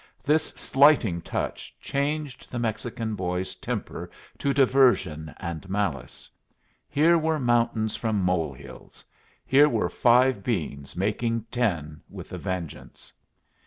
[0.23, 6.27] This slighting touch changed the Mexican boy's temper to diversion and malice.
[6.89, 9.05] Here were mountains from mole hills!
[9.45, 13.13] Here were five beans making ten with a vengeance!